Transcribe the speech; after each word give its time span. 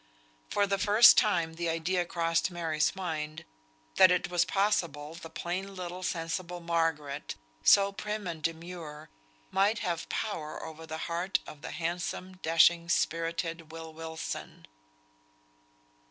For 0.49 0.65
the 0.65 0.79
first 0.79 1.15
time 1.15 1.53
the 1.53 1.69
idea 1.69 2.05
crossed 2.05 2.49
Mary's 2.49 2.95
mind 2.95 3.45
that 3.97 4.09
it 4.09 4.31
was 4.31 4.45
possible 4.45 5.13
the 5.13 5.29
plain 5.29 5.75
little 5.75 6.01
sensible 6.01 6.59
Margaret, 6.59 7.35
so 7.63 7.91
prim 7.91 8.25
and 8.25 8.41
demure, 8.41 9.09
might 9.51 9.77
have 9.85 10.09
power 10.09 10.65
over 10.65 10.87
the 10.87 10.97
heart 11.05 11.37
of 11.45 11.61
the 11.61 11.69
handsome, 11.69 12.37
dashing, 12.37 12.89
spirited 12.89 13.71
Will 13.71 13.93
Wilson. 13.93 14.65